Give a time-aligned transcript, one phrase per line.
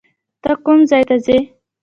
[0.41, 1.37] ته کوم ځای ته ځې؟